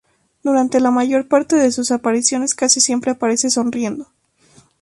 [0.41, 4.07] Durante la mayor parte de sus apariciones casi siempre aparece sonriendo.